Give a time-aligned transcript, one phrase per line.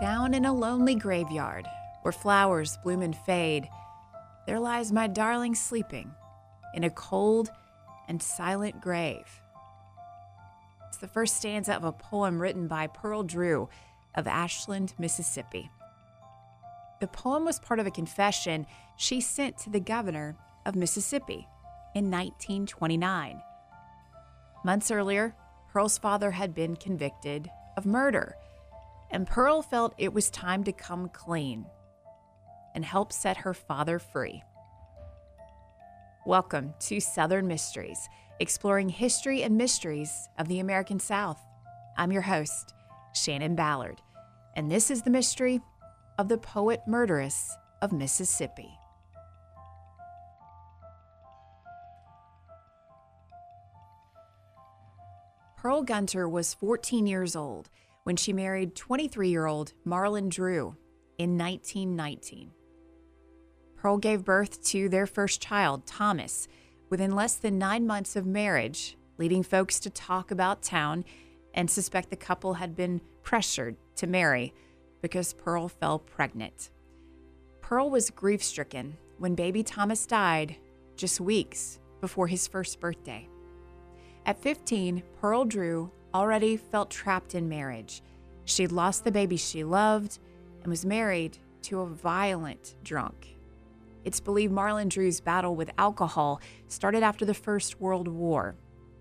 [0.00, 1.66] Down in a lonely graveyard,
[2.00, 3.68] where flowers bloom and fade,
[4.46, 6.10] there lies my darling sleeping
[6.74, 7.50] in a cold
[8.08, 9.42] and silent grave.
[10.88, 13.68] It's the first stanza of a poem written by Pearl Drew
[14.14, 15.70] of Ashland, Mississippi.
[17.00, 21.46] The poem was part of a confession she sent to the governor of Mississippi
[21.94, 23.42] in 1929.
[24.64, 25.34] Months earlier,
[25.72, 28.34] Pearl's father had been convicted of murder,
[29.10, 31.66] and Pearl felt it was time to come clean
[32.74, 34.42] and help set her father free.
[36.24, 41.40] Welcome to Southern Mysteries, exploring history and mysteries of the American South.
[41.96, 42.74] I'm your host,
[43.12, 44.00] Shannon Ballard,
[44.54, 45.60] and this is the mystery
[46.18, 48.70] of the poet murderess of Mississippi.
[55.56, 57.68] Pearl Gunter was 14 years old
[58.04, 60.76] when she married 23 year old Marlon Drew
[61.18, 62.50] in 1919.
[63.76, 66.48] Pearl gave birth to their first child, Thomas,
[66.90, 71.04] within less than nine months of marriage, leading folks to talk about town
[71.54, 74.52] and suspect the couple had been pressured to marry
[75.02, 76.70] because Pearl fell pregnant.
[77.60, 80.56] Pearl was grief stricken when baby Thomas died
[80.96, 83.28] just weeks before his first birthday.
[84.26, 88.02] At 15, Pearl Drew already felt trapped in marriage.
[88.44, 90.18] She'd lost the baby she loved
[90.62, 93.36] and was married to a violent drunk.
[94.04, 98.56] It's believed Marlon Drew's battle with alcohol started after the First World War.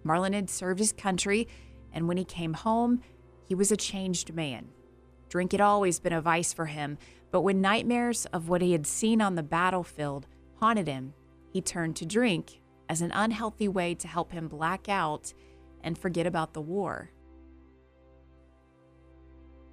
[0.06, 1.48] Marlon had served his country,
[1.94, 3.02] and when he came home,
[3.46, 4.68] he was a changed man.
[5.30, 6.98] Drink had always been a vice for him,
[7.32, 11.14] but when nightmares of what he had seen on the battlefield haunted him,
[11.52, 15.34] he turned to drink as an unhealthy way to help him black out
[15.84, 17.12] and forget about the war.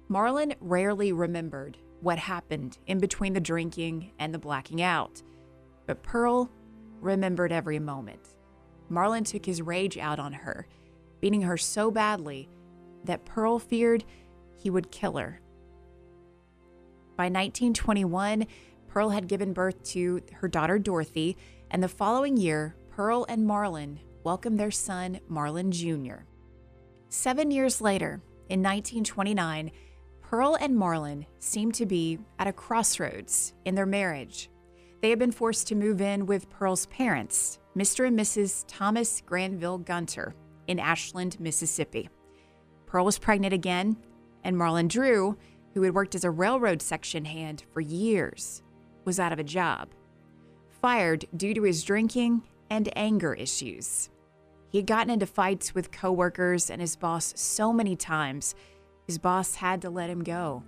[0.09, 5.21] Marlon rarely remembered what happened in between the drinking and the blacking out,
[5.85, 6.49] but Pearl
[7.01, 8.35] remembered every moment.
[8.89, 10.67] Marlon took his rage out on her,
[11.19, 12.47] beating her so badly
[13.03, 14.05] that Pearl feared
[14.55, 15.41] he would kill her.
[17.17, 18.45] By 1921,
[18.87, 21.35] Pearl had given birth to her daughter Dorothy,
[21.69, 26.25] and the following year, Pearl and Marlon welcomed their son, Marlon Jr.
[27.07, 29.71] Seven years later, in 1929,
[30.21, 34.49] Pearl and Marlon seemed to be at a crossroads in their marriage.
[35.01, 38.05] They had been forced to move in with Pearl's parents, Mr.
[38.05, 38.65] and Mrs.
[38.67, 40.35] Thomas Granville Gunter,
[40.67, 42.09] in Ashland, Mississippi.
[42.85, 43.95] Pearl was pregnant again,
[44.43, 45.37] and Marlon Drew,
[45.73, 48.61] who had worked as a railroad section hand for years,
[49.05, 49.93] was out of a job,
[50.81, 54.09] fired due to his drinking and anger issues.
[54.69, 58.53] He had gotten into fights with coworkers and his boss so many times,
[59.05, 60.63] his boss had to let him go.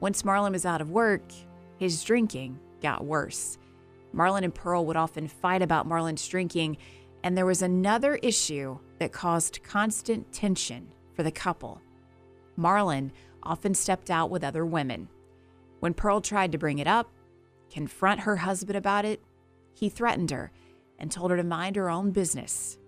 [0.00, 1.22] Once Marlon was out of work,
[1.78, 3.58] his drinking got worse.
[4.14, 6.76] Marlon and Pearl would often fight about Marlon's drinking,
[7.24, 11.80] and there was another issue that caused constant tension for the couple.
[12.56, 13.10] Marlon
[13.42, 15.08] often stepped out with other women.
[15.80, 17.10] When Pearl tried to bring it up,
[17.70, 19.20] confront her husband about it,
[19.74, 20.52] he threatened her
[21.04, 22.78] and told her to mind her own business.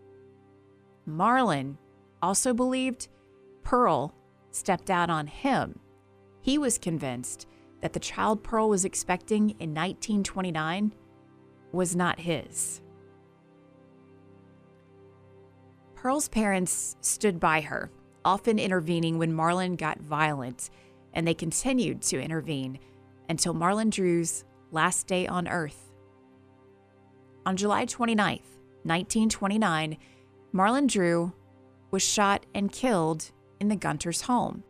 [1.06, 1.76] Marlon
[2.22, 3.08] also believed
[3.62, 4.14] Pearl
[4.52, 5.78] stepped out on him.
[6.40, 7.46] He was convinced
[7.82, 10.94] that the child Pearl was expecting in 1929
[11.72, 12.80] was not his.
[15.94, 17.90] Pearl's parents stood by her,
[18.24, 20.70] often intervening when Marlon got violent,
[21.12, 22.78] and they continued to intervene
[23.28, 25.85] until Marlon Drew's last day on earth
[27.46, 28.42] on July 29th,
[28.82, 29.96] 1929,
[30.52, 31.32] Marlon Drew
[31.92, 33.30] was shot and killed
[33.60, 34.64] in the Gunter's home.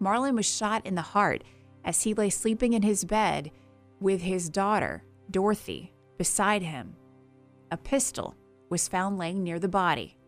[0.00, 1.42] Marlon was shot in the heart
[1.84, 3.50] as he lay sleeping in his bed
[4.00, 6.94] with his daughter, Dorothy, beside him.
[7.70, 8.36] A pistol
[8.68, 10.18] was found laying near the body.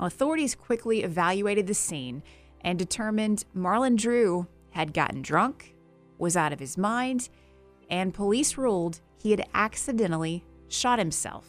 [0.00, 2.22] Authorities quickly evaluated the scene
[2.62, 5.76] and determined Marlon Drew had gotten drunk,
[6.18, 7.28] was out of his mind,
[7.90, 11.46] and police ruled he had accidentally shot himself.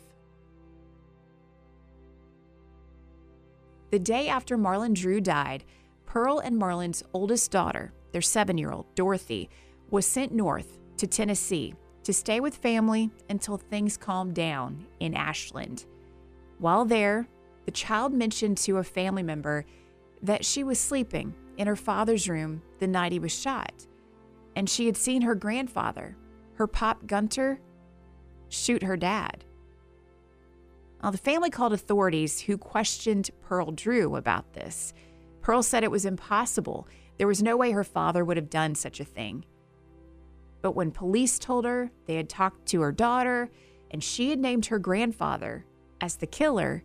[3.91, 5.63] The day after Marlon Drew died,
[6.05, 9.49] Pearl and Marlon's oldest daughter, their seven year old, Dorothy,
[9.89, 15.85] was sent north to Tennessee to stay with family until things calmed down in Ashland.
[16.57, 17.27] While there,
[17.65, 19.65] the child mentioned to a family member
[20.23, 23.87] that she was sleeping in her father's room the night he was shot,
[24.55, 26.15] and she had seen her grandfather
[26.61, 27.59] her pop Gunter
[28.49, 29.43] shoot her dad.
[31.01, 34.93] Now, the family called authorities who questioned Pearl Drew about this.
[35.41, 36.87] Pearl said it was impossible.
[37.17, 39.43] There was no way her father would have done such a thing.
[40.61, 43.49] But when police told her they had talked to her daughter
[43.89, 45.65] and she had named her grandfather
[45.99, 46.83] as the killer,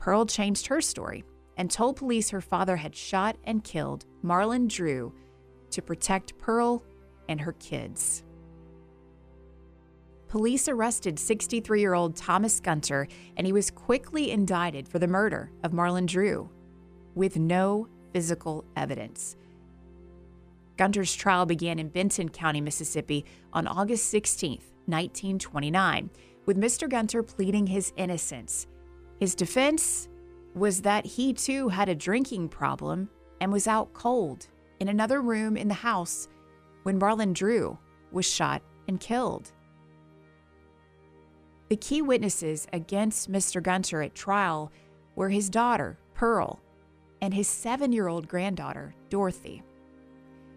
[0.00, 1.22] Pearl changed her story
[1.56, 5.12] and told police her father had shot and killed Marlon Drew
[5.70, 6.82] to protect Pearl
[7.28, 8.24] and her kids.
[10.30, 15.50] Police arrested 63 year old Thomas Gunter and he was quickly indicted for the murder
[15.64, 16.48] of Marlon Drew
[17.16, 19.36] with no physical evidence.
[20.76, 24.52] Gunter's trial began in Benton County, Mississippi on August 16,
[24.86, 26.10] 1929,
[26.46, 26.88] with Mr.
[26.88, 28.68] Gunter pleading his innocence.
[29.18, 30.08] His defense
[30.54, 33.10] was that he too had a drinking problem
[33.40, 34.46] and was out cold
[34.78, 36.28] in another room in the house
[36.84, 37.76] when Marlon Drew
[38.12, 39.50] was shot and killed.
[41.70, 43.62] The key witnesses against Mr.
[43.62, 44.72] Gunter at trial
[45.14, 46.60] were his daughter, Pearl,
[47.22, 49.62] and his seven year old granddaughter, Dorothy.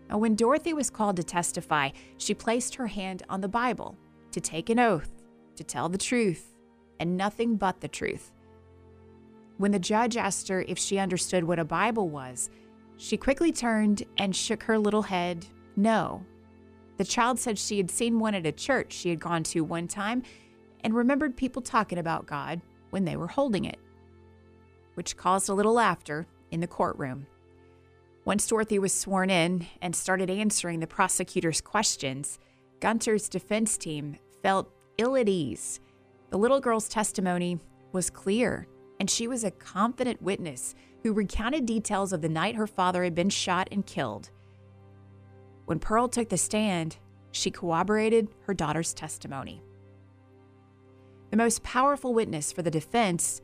[0.09, 3.95] And when Dorothy was called to testify, she placed her hand on the Bible
[4.31, 5.11] to take an oath
[5.55, 6.55] to tell the truth
[6.99, 8.31] and nothing but the truth.
[9.57, 12.49] When the judge asked her if she understood what a Bible was,
[12.97, 15.45] she quickly turned and shook her little head
[15.75, 16.25] no.
[16.97, 19.87] The child said she had seen one at a church she had gone to one
[19.87, 20.23] time
[20.83, 23.79] and remembered people talking about God when they were holding it,
[24.95, 27.25] which caused a little laughter in the courtroom.
[28.25, 32.39] Once Dorothy was sworn in and started answering the prosecutor's questions,
[32.79, 35.79] Gunter's defense team felt ill at ease.
[36.29, 37.59] The little girl's testimony
[37.91, 38.67] was clear,
[38.99, 43.13] and she was a confident witness who recounted details of the night her father had
[43.13, 44.29] been shot and killed.
[45.65, 46.97] When Pearl took the stand,
[47.31, 49.61] she corroborated her daughter's testimony.
[51.33, 53.41] The most powerful witness for the defense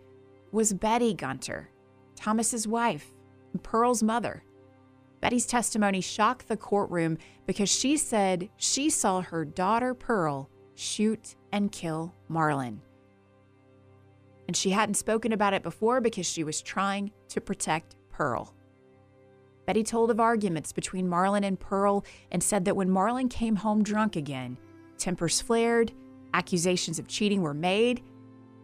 [0.52, 1.72] was Betty Gunter,
[2.16, 3.16] Thomas's wife
[3.64, 4.44] Pearl's mother.
[5.22, 11.72] Betty's testimony shocked the courtroom because she said she saw her daughter Pearl shoot and
[11.72, 12.78] kill Marlon.
[14.48, 18.54] And she hadn't spoken about it before because she was trying to protect Pearl.
[19.66, 23.82] Betty told of arguments between Marlon and Pearl and said that when Marlon came home
[23.82, 24.60] drunk again,
[25.00, 25.92] tempers flared,
[26.34, 28.02] accusations of cheating were made,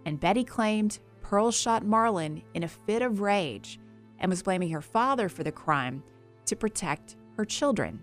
[0.06, 3.80] and Betty claimed Pearl shot Marlon in a fit of rage
[4.20, 6.04] and was blaming her father for the crime
[6.46, 8.00] to protect her children.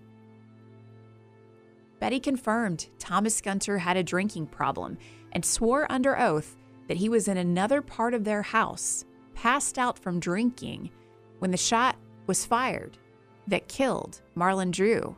[2.00, 4.99] Betty confirmed Thomas Gunter had a drinking problem
[5.32, 6.56] and swore under oath
[6.88, 9.05] that he was in another part of their house,
[9.35, 10.91] passed out from drinking,
[11.38, 12.99] when the shot was fired
[13.47, 15.17] that killed Marlon Drew.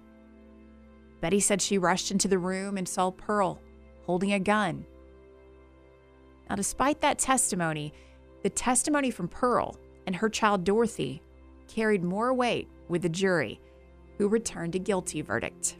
[1.20, 3.60] Betty said she rushed into the room and saw Pearl
[4.06, 4.86] holding a gun.
[6.48, 7.92] Now, despite that testimony,
[8.42, 11.22] the testimony from Pearl and her child Dorothy
[11.68, 13.60] carried more weight with the jury,
[14.18, 15.76] who returned a guilty verdict.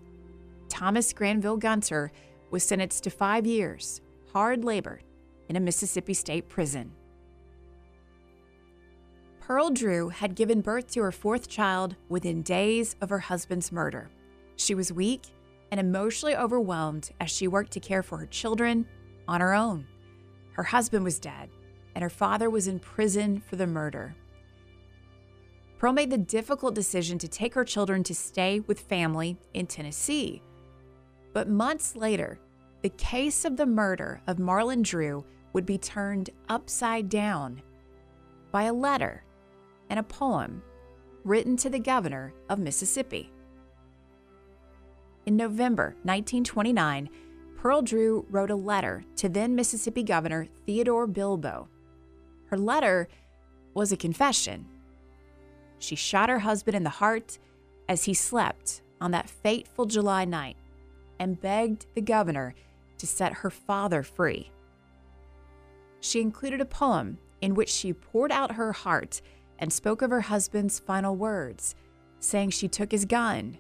[0.69, 2.11] Thomas Granville Gunter
[2.51, 4.01] was sentenced to five years,
[4.33, 5.01] hard labor,
[5.49, 6.93] in a Mississippi state prison.
[9.41, 14.09] Pearl Drew had given birth to her fourth child within days of her husband's murder.
[14.57, 15.27] She was weak
[15.75, 18.87] and emotionally overwhelmed as she worked to care for her children
[19.27, 19.85] on her own.
[20.53, 21.51] Her husband was dead,
[21.97, 24.15] and her father was in prison for the murder.
[25.79, 30.41] Pearl made the difficult decision to take her children to stay with family in Tennessee.
[31.33, 32.39] But months later,
[32.83, 37.61] the case of the murder of Marlon Drew would be turned upside down
[38.53, 39.25] by a letter
[39.91, 40.63] and a poem
[41.25, 43.33] written to the governor of Mississippi.
[45.27, 47.09] In November 1929,
[47.57, 51.69] Pearl Drew wrote a letter to then Mississippi Governor Theodore Bilbo.
[52.47, 53.09] Her letter
[53.73, 54.67] was a confession
[55.85, 57.39] she shot her husband in the heart
[57.89, 60.57] as he slept on that fateful July night
[61.19, 62.55] and begged the governor
[62.99, 64.51] to set her father free.
[66.01, 69.21] She included a poem in which she poured out her heart
[69.59, 71.75] and spoke of her husband's final words,
[72.19, 73.59] saying she took his gun,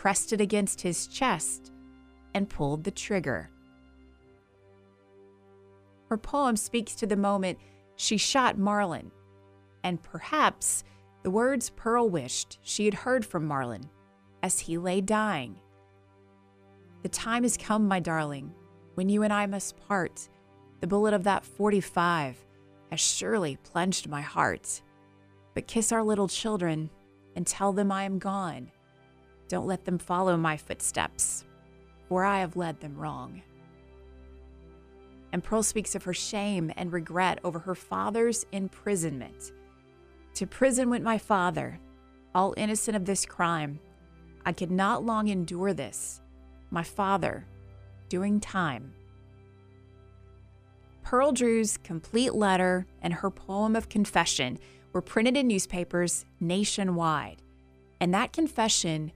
[0.00, 1.72] pressed it against his chest,
[2.32, 3.50] and pulled the trigger.
[6.08, 7.58] Her poem speaks to the moment
[7.96, 9.10] she shot Marlon,
[9.84, 10.84] and perhaps
[11.22, 13.90] the words Pearl wished she had heard from Marlon
[14.42, 15.60] as he lay dying.
[17.02, 18.54] The time has come, my darling,
[18.94, 20.30] when you and I must part.
[20.80, 22.42] The bullet of that 45
[22.90, 24.80] has surely plunged my heart.
[25.52, 26.88] But kiss our little children
[27.36, 28.70] and tell them I am gone.
[29.50, 31.44] Don't let them follow my footsteps,
[32.08, 33.42] for I have led them wrong.
[35.32, 39.52] And Pearl speaks of her shame and regret over her father's imprisonment
[40.34, 41.80] To prison went my father,
[42.32, 43.80] all innocent of this crime.
[44.46, 46.20] I could not long endure this.
[46.70, 47.44] My father,
[48.08, 48.92] doing time.
[51.02, 54.60] Pearl Drew's complete letter and her poem of confession
[54.92, 57.42] were printed in newspapers nationwide.
[58.00, 59.10] And that confession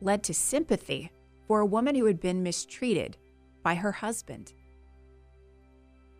[0.00, 1.10] led to sympathy
[1.46, 3.16] for a woman who had been mistreated
[3.62, 4.52] by her husband.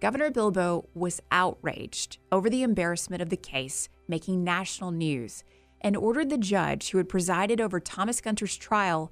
[0.00, 5.42] Governor Bilbo was outraged over the embarrassment of the case making national news
[5.80, 9.10] and ordered the judge who had presided over Thomas Gunter's trial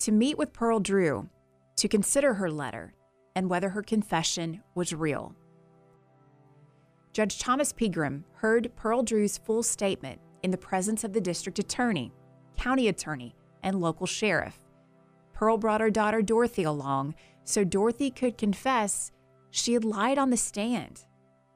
[0.00, 1.28] to meet with Pearl Drew
[1.76, 2.94] to consider her letter
[3.34, 5.34] and whether her confession was real.
[7.12, 12.12] Judge Thomas Pegram heard Pearl Drew's full statement in the presence of the district attorney,
[12.56, 13.34] county attorney,
[13.66, 14.58] and local sheriff.
[15.34, 19.10] Pearl brought her daughter Dorothy along so Dorothy could confess
[19.50, 21.04] she had lied on the stand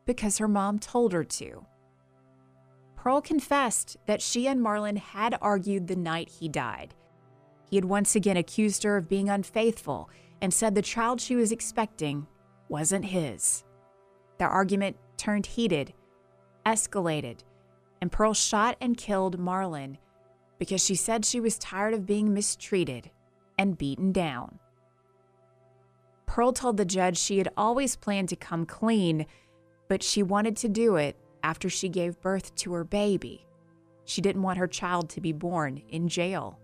[0.04, 1.64] because her mom told her to.
[2.96, 6.94] Pearl confessed that she and Marlon had argued the night he died.
[7.70, 10.10] He had once again accused her of being unfaithful
[10.42, 12.26] and said the child she was expecting
[12.68, 13.64] wasn't his.
[14.38, 15.94] Their argument turned heated,
[16.66, 17.40] escalated,
[18.02, 19.98] and Pearl shot and killed Marlon
[20.60, 23.10] because she said she was tired of being mistreated
[23.58, 24.58] and beaten down.
[26.26, 29.24] Pearl told the judge she had always planned to come clean,
[29.88, 33.46] but she wanted to do it after she gave birth to her baby.
[34.04, 36.58] She didn't want her child to be born in jail.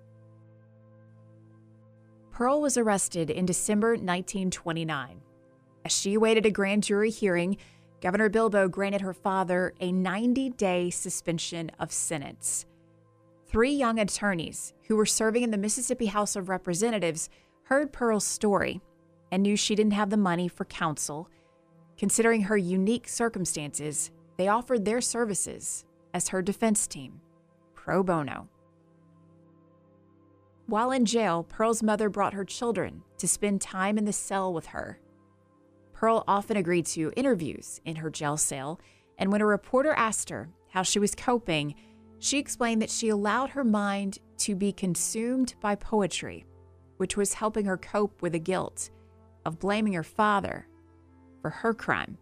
[2.31, 5.23] Pearl was arrested in December 1929.
[5.87, 7.57] As she awaited a grand jury hearing,
[8.03, 12.67] Governor Bilbo granted her father a 90 day suspension of sentence.
[13.49, 17.31] Three young attorneys who were serving in the Mississippi House of Representatives
[17.65, 18.81] heard Pearl's story
[19.31, 21.31] and knew she didn't have the money for counsel.
[21.97, 27.21] Considering her unique circumstances, they offered their services as her defense team,
[27.75, 28.49] pro bono.
[30.67, 34.67] While in jail, Pearl's mother brought her children to spend time in the cell with
[34.67, 34.99] her.
[35.93, 38.81] Pearl often agreed to interviews in her jail cell,
[39.19, 41.77] and when a reporter asked her how she was coping,
[42.27, 46.45] she explained that she allowed her mind to be consumed by poetry,
[46.97, 48.91] which was helping her cope with the guilt
[49.45, 50.67] of blaming her father
[51.41, 52.19] for her crime.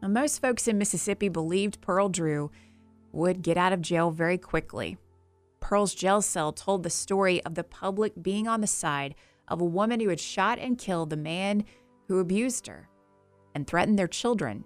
[0.00, 2.52] Now, most folks in Mississippi believed Pearl Drew
[3.10, 4.96] would get out of jail very quickly.
[5.58, 9.16] Pearl's jail cell told the story of the public being on the side
[9.48, 11.64] of a woman who had shot and killed the man
[12.06, 12.88] who abused her
[13.56, 14.64] and threatened their children.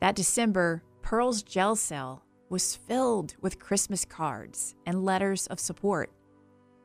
[0.00, 6.10] That December, Pearl's jail cell was filled with Christmas cards and letters of support,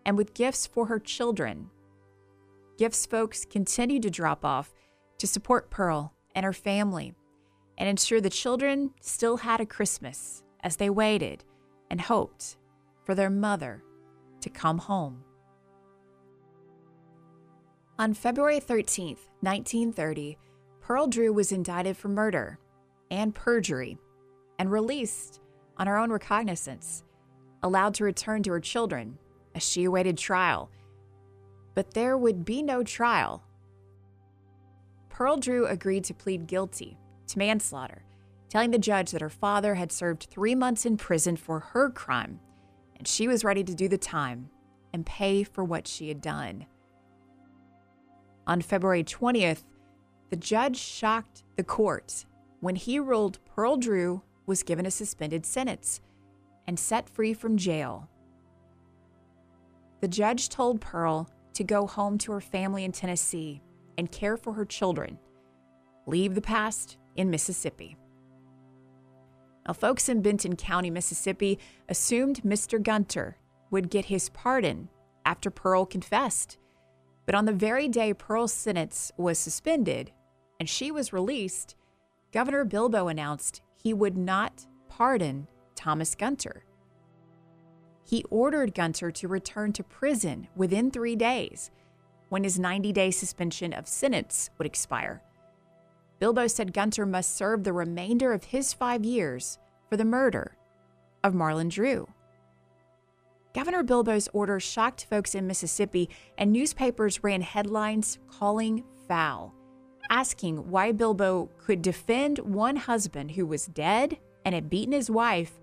[0.05, 1.71] and with gifts for her children.
[2.77, 4.75] Gifts folks continued to drop off
[5.17, 7.15] to support Pearl and her family
[7.79, 11.43] and ensure the children still had a Christmas as they waited
[11.89, 12.57] and hoped
[13.03, 13.81] for their mother
[14.41, 15.23] to come home.
[17.97, 20.37] On February 13, 1930,
[20.79, 22.59] Pearl Drew was indicted for murder
[23.09, 23.97] and perjury
[24.61, 25.41] and released
[25.77, 27.03] on her own recognizance,
[27.63, 29.17] allowed to return to her children
[29.55, 30.69] as she awaited trial.
[31.73, 33.43] But there would be no trial
[35.09, 36.95] Pearl Drew agreed to plead guilty
[37.27, 38.03] to manslaughter,
[38.49, 42.39] telling the judge that her father had served three months in prison for her crime,
[42.95, 44.51] and she was ready to do the time
[44.93, 46.67] and pay for what she had done.
[48.45, 49.63] On February 20th,
[50.29, 52.25] the judge shocked the court
[52.59, 54.21] when he ruled Pearl Drew
[54.51, 56.01] was given a suspended sentence
[56.67, 58.10] and set free from jail.
[60.01, 63.62] The judge told Pearl to go home to her family in Tennessee
[63.98, 65.17] and care for her children.
[66.05, 67.96] Leave the past in Mississippi.
[69.65, 72.84] Now, folks in Benton County, Mississippi assumed Mr.
[72.84, 73.38] Gunter
[73.70, 74.89] would get his pardon
[75.25, 76.58] after Pearl confessed.
[77.25, 80.12] But on the very day Pearl's sentence was suspended
[80.60, 81.77] and she was released,
[82.34, 86.63] Governor Bilbo announced he would not pardon Thomas Gunter.
[88.03, 91.71] He ordered Gunter to return to prison within three days
[92.29, 95.21] when his 90 day suspension of sentence would expire.
[96.19, 99.57] Bilbo said Gunter must serve the remainder of his five years
[99.89, 100.55] for the murder
[101.23, 102.07] of Marlon Drew.
[103.53, 109.53] Governor Bilbo's order shocked folks in Mississippi, and newspapers ran headlines calling foul,
[110.10, 115.60] asking why Bilbo could defend one husband who was dead and had beaten his wife,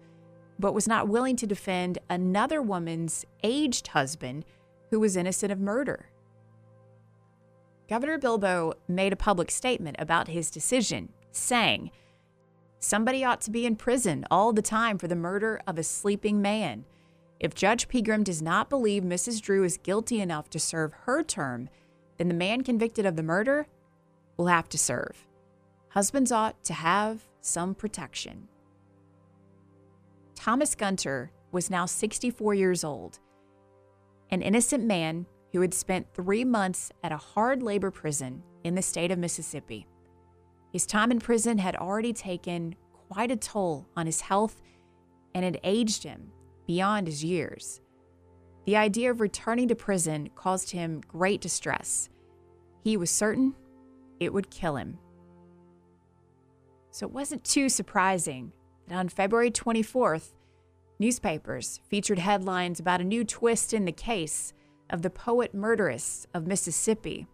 [0.59, 4.45] but was not willing to defend another woman's aged husband
[4.91, 6.11] who was innocent of murder.
[7.89, 11.91] Governor Bilbo made a public statement about his decision, saying,
[12.81, 16.41] Somebody ought to be in prison all the time for the murder of a sleeping
[16.41, 16.85] man.
[17.41, 19.41] If Judge Pegram does not believe Mrs.
[19.41, 21.69] Drew is guilty enough to serve her term,
[22.19, 23.67] then the man convicted of the murder
[24.39, 25.27] will have to serve.
[25.91, 28.49] Husbands ought to have some protection.
[30.35, 33.19] Thomas Gunter was now 64 years old,
[34.31, 38.83] an innocent man who had spent three months at a hard labor prison in the
[38.83, 39.87] state of Mississippi.
[40.73, 44.61] His time in prison had already taken quite a toll on his health
[45.35, 46.31] and had aged him
[46.67, 47.81] beyond his years.
[48.67, 52.11] The idea of returning to prison caused him great distress.
[52.85, 53.55] He was certain
[54.21, 54.99] it would kill him.
[56.91, 58.53] So it wasn't too surprising
[58.89, 60.33] that on February 24th,
[60.99, 64.53] newspapers featured headlines about a new twist in the case
[64.91, 67.27] of the poet murderess of Mississippi,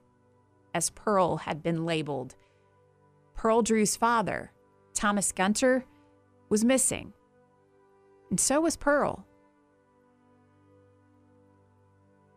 [0.74, 2.34] as Pearl had been labeled.
[3.34, 4.52] Pearl Drew's father,
[4.92, 5.84] Thomas Gunter,
[6.48, 7.12] was missing,
[8.30, 9.24] and so was Pearl.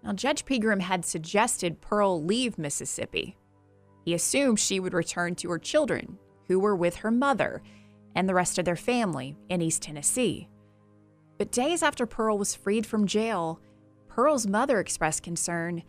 [0.03, 3.35] Now, Judge Pegram had suggested Pearl leave Mississippi.
[4.07, 7.61] He assumed she would return to her children, who were with her mother
[8.15, 10.47] and the rest of their family in East Tennessee.
[11.37, 13.59] But days after Pearl was freed from jail,
[14.07, 15.83] Pearl's mother expressed concern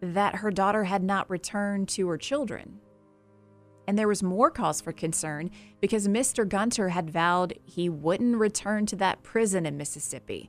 [0.00, 2.78] that her daughter had not returned to her children.
[3.88, 5.50] And there was more cause for concern
[5.80, 6.48] because Mr.
[6.48, 10.48] Gunter had vowed he wouldn't return to that prison in Mississippi.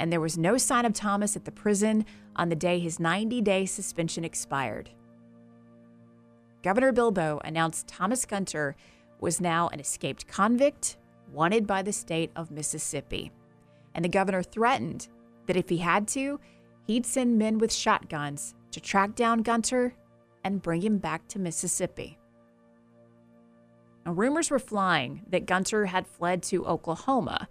[0.00, 2.04] And there was no sign of Thomas at the prison
[2.34, 4.90] on the day his 90 day suspension expired.
[6.62, 8.76] Governor Bilbo announced Thomas Gunter
[9.20, 10.96] was now an escaped convict
[11.32, 13.30] wanted by the state of Mississippi.
[13.94, 15.08] And the governor threatened
[15.46, 16.40] that if he had to,
[16.86, 19.94] he'd send men with shotguns to track down Gunter
[20.44, 22.18] and bring him back to Mississippi.
[24.04, 27.48] Now, rumors were flying that Gunter had fled to Oklahoma,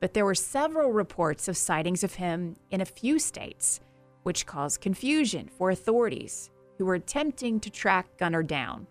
[0.00, 3.80] but there were several reports of sightings of him in a few states,
[4.22, 8.86] which caused confusion for authorities who were attempting to track Gunter down.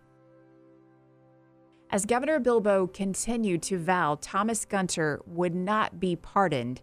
[1.91, 6.81] As Governor Bilbo continued to vow Thomas Gunter would not be pardoned,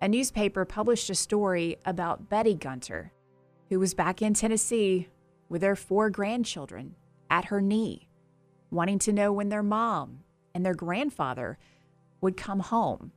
[0.00, 3.12] a newspaper published a story about Betty Gunter,
[3.68, 5.08] who was back in Tennessee
[5.48, 6.94] with their four grandchildren
[7.30, 8.08] at her knee,
[8.70, 10.20] wanting to know when their mom
[10.54, 11.58] and their grandfather
[12.20, 13.12] would come home.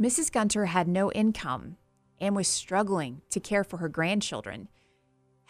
[0.00, 0.30] Mrs.
[0.30, 1.76] Gunter had no income
[2.20, 4.68] and was struggling to care for her grandchildren.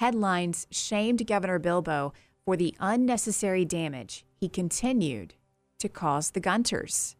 [0.00, 2.14] Headlines shamed Governor Bilbo
[2.46, 5.34] for the unnecessary damage he continued
[5.78, 7.16] to cause the Gunters.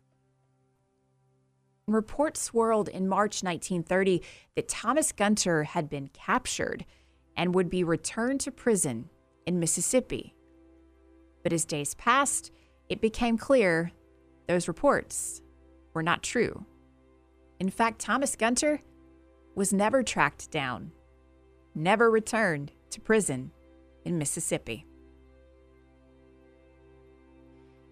[1.86, 4.22] Reports swirled in March 1930
[4.56, 6.86] that Thomas Gunter had been captured
[7.36, 9.10] and would be returned to prison
[9.44, 10.34] in Mississippi.
[11.42, 12.50] But as days passed,
[12.88, 13.92] it became clear
[14.48, 15.42] those reports
[15.92, 16.64] were not true.
[17.58, 18.80] In fact, Thomas Gunter
[19.54, 20.92] was never tracked down,
[21.74, 23.50] never returned to prison
[24.04, 24.87] in Mississippi.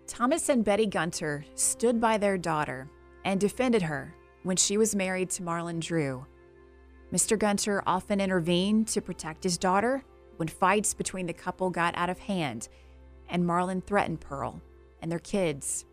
[0.06, 2.88] Thomas and Betty Gunter stood by their daughter
[3.24, 6.26] and defended her when she was married to Marlon Drew.
[7.12, 7.38] Mr.
[7.38, 10.02] Gunter often intervened to protect his daughter
[10.36, 12.68] when fights between the couple got out of hand,
[13.28, 14.62] and Marlon threatened Pearl
[15.02, 15.84] and their kids.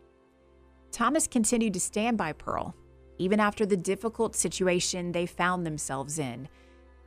[0.92, 2.74] Thomas continued to stand by Pearl,
[3.18, 6.48] even after the difficult situation they found themselves in,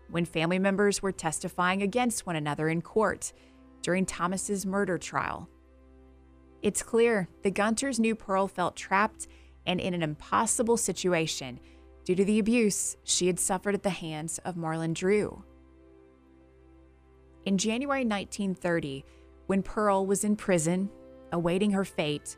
[0.09, 3.31] when family members were testifying against one another in court
[3.81, 5.49] during Thomas's murder trial.
[6.61, 9.27] It's clear the Gunters knew Pearl felt trapped
[9.65, 11.59] and in an impossible situation
[12.03, 15.43] due to the abuse she had suffered at the hands of Marlon Drew.
[17.45, 19.05] In January 1930,
[19.47, 20.89] when Pearl was in prison
[21.31, 22.35] awaiting her fate,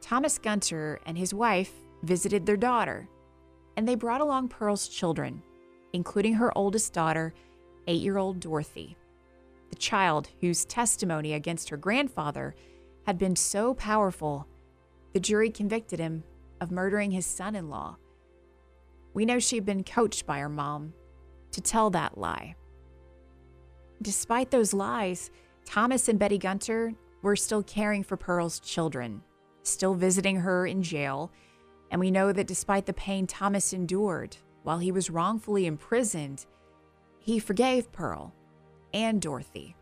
[0.00, 3.08] Thomas Gunter and his wife visited their daughter,
[3.76, 5.42] and they brought along Pearl's children,
[5.92, 7.34] including her oldest daughter,
[7.86, 8.96] eight year old Dorothy,
[9.70, 12.54] the child whose testimony against her grandfather
[13.06, 14.46] had been so powerful,
[15.12, 16.24] the jury convicted him
[16.60, 17.96] of murdering his son in law.
[19.14, 20.92] We know she'd been coached by her mom
[21.52, 22.54] to tell that lie.
[24.02, 25.30] Despite those lies,
[25.64, 29.22] Thomas and Betty Gunter were still caring for Pearl's children,
[29.62, 31.32] still visiting her in jail,
[31.90, 34.36] and we know that despite the pain Thomas endured
[34.68, 36.44] while he was wrongfully imprisoned,
[37.20, 38.34] he forgave Pearl
[38.92, 39.74] and Dorothy.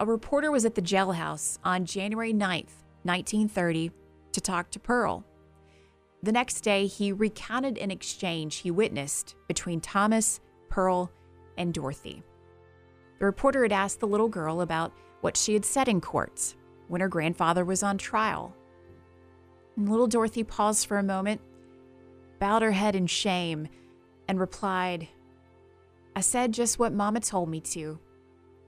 [0.00, 3.90] A reporter was at the jailhouse on January 9th, 1930,
[4.32, 5.22] to talk to Pearl.
[6.22, 11.12] The next day, he recounted an exchange he witnessed between Thomas, Pearl,
[11.58, 12.22] and Dorothy.
[13.18, 17.02] The reporter had asked the little girl about what she had said in court, when
[17.02, 18.56] her grandfather was on trial.
[19.76, 21.42] And little Dorothy paused for a moment,
[22.38, 23.68] bowed her head in shame,
[24.28, 25.08] and replied,
[26.14, 27.98] I said just what Mama told me to.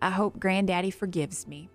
[0.00, 1.68] I hope Granddaddy forgives me.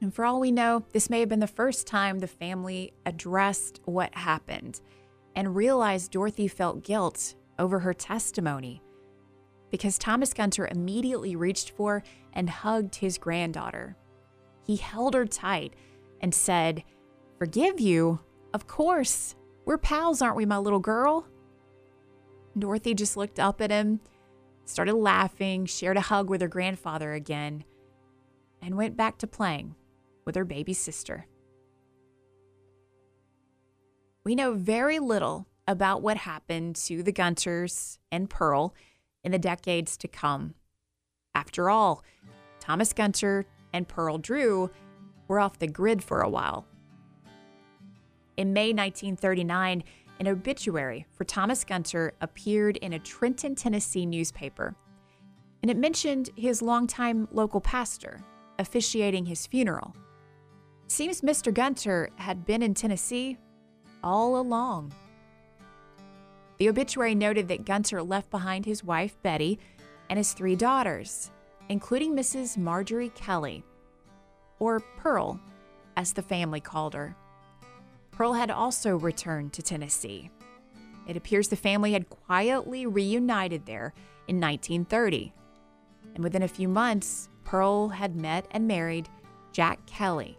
[0.00, 3.80] And for all we know, this may have been the first time the family addressed
[3.84, 4.80] what happened
[5.36, 8.82] and realized Dorothy felt guilt over her testimony
[9.70, 13.96] because Thomas Gunter immediately reached for and hugged his granddaughter.
[14.64, 15.74] He held her tight
[16.20, 16.84] and said,
[17.38, 18.20] Forgive you?
[18.52, 19.34] Of course.
[19.64, 21.26] We're pals, aren't we, my little girl?
[22.58, 24.00] Dorothy just looked up at him,
[24.64, 27.64] started laughing, shared a hug with her grandfather again,
[28.60, 29.74] and went back to playing
[30.24, 31.26] with her baby sister.
[34.24, 38.74] We know very little about what happened to the Gunters and Pearl
[39.24, 40.54] in the decades to come.
[41.34, 42.04] After all,
[42.60, 44.70] Thomas Gunter and Pearl Drew
[45.28, 46.66] were off the grid for a while.
[48.36, 49.84] In May 1939,
[50.20, 54.74] an obituary for Thomas Gunter appeared in a Trenton, Tennessee newspaper,
[55.62, 58.20] and it mentioned his longtime local pastor
[58.58, 59.94] officiating his funeral.
[60.86, 61.52] Seems Mr.
[61.52, 63.36] Gunter had been in Tennessee
[64.02, 64.92] all along.
[66.58, 69.58] The obituary noted that Gunter left behind his wife, Betty,
[70.08, 71.30] and his three daughters,
[71.68, 72.56] including Mrs.
[72.56, 73.64] Marjorie Kelly,
[74.58, 75.40] or Pearl,
[75.96, 77.16] as the family called her.
[78.12, 80.30] Pearl had also returned to Tennessee.
[81.08, 83.92] It appears the family had quietly reunited there
[84.28, 85.32] in 1930.
[86.14, 89.08] And within a few months, Pearl had met and married
[89.52, 90.38] Jack Kelly,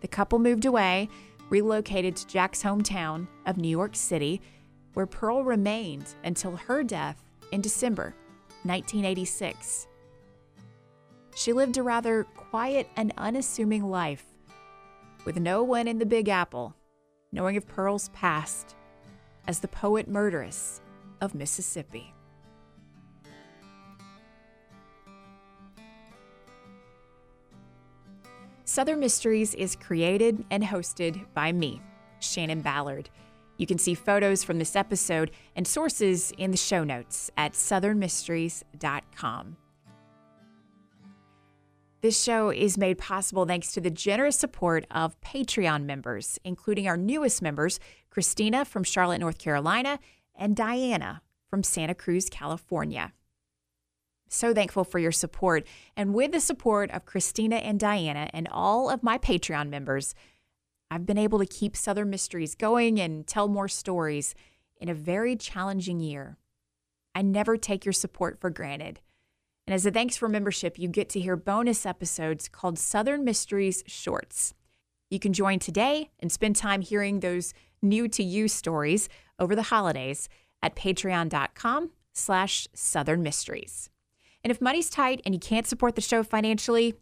[0.00, 1.08] the couple moved away,
[1.48, 4.40] relocated to Jack's hometown of New York City,
[4.94, 7.22] where Pearl remained until her death
[7.52, 8.14] in December
[8.64, 9.86] 1986.
[11.34, 14.24] She lived a rather quiet and unassuming life,
[15.24, 16.74] with no one in the Big Apple
[17.32, 18.74] knowing of Pearl's past
[19.46, 20.80] as the poet murderess
[21.20, 22.12] of Mississippi.
[28.64, 31.80] Southern Mysteries is created and hosted by me,
[32.20, 33.10] Shannon Ballard.
[33.56, 39.56] You can see photos from this episode and sources in the show notes at southernmysteries.com.
[42.02, 46.96] This show is made possible thanks to the generous support of Patreon members, including our
[46.96, 49.98] newest members, Christina from Charlotte, North Carolina,
[50.34, 53.12] and Diana from Santa Cruz, California.
[54.30, 55.66] So thankful for your support.
[55.94, 60.14] And with the support of Christina and Diana and all of my Patreon members,
[60.90, 64.34] I've been able to keep Southern Mysteries going and tell more stories
[64.80, 66.38] in a very challenging year.
[67.14, 69.00] I never take your support for granted.
[69.66, 73.84] And as a thanks for membership, you get to hear bonus episodes called Southern Mysteries
[73.86, 74.54] Shorts.
[75.10, 79.64] You can join today and spend time hearing those new to you stories over the
[79.64, 80.28] holidays
[80.62, 83.90] at patreon.com slash southern mysteries.
[84.42, 86.94] And if money's tight and you can't support the show financially,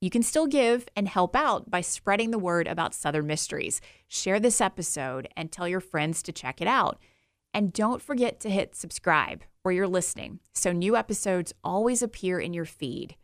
[0.00, 3.82] you can still give and help out by spreading the word about Southern Mysteries.
[4.08, 6.98] Share this episode and tell your friends to check it out.
[7.52, 12.54] And don't forget to hit subscribe where you're listening so new episodes always appear in
[12.54, 13.16] your feed.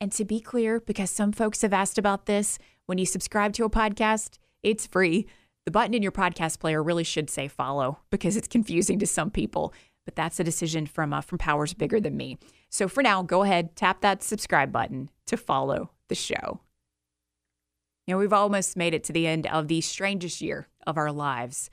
[0.00, 3.64] And to be clear, because some folks have asked about this, when you subscribe to
[3.64, 5.26] a podcast, it's free.
[5.64, 9.30] The button in your podcast player really should say follow because it's confusing to some
[9.30, 9.72] people,
[10.04, 12.38] but that's a decision from uh, from powers bigger than me.
[12.68, 16.60] So for now, go ahead, tap that subscribe button to follow the show.
[18.06, 21.70] Know, we've almost made it to the end of the strangest year of our lives.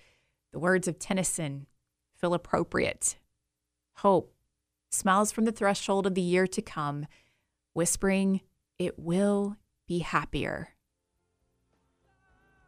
[0.53, 1.67] The words of Tennyson
[2.21, 3.17] feel appropriate.
[3.95, 4.33] Hope
[4.91, 7.07] smiles from the threshold of the year to come,
[7.73, 8.41] whispering,
[8.77, 9.57] It will
[9.87, 10.69] be happier.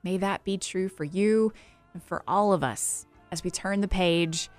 [0.04, 1.54] May that be true for you
[1.94, 4.50] and for all of us as we turn the page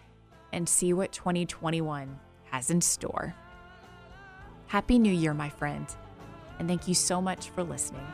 [0.52, 2.18] and see what 2021
[2.50, 3.34] has in store.
[4.66, 5.86] Happy New Year, my friend,
[6.58, 8.06] and thank you so much for listening.